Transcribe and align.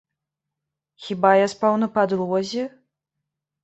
Хіба 1.09 1.35
я 1.43 1.47
спаў 1.55 1.73
на 1.85 1.93
падлозе? 2.01 2.63